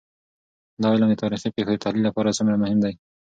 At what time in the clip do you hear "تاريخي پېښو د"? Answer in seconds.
1.21-1.79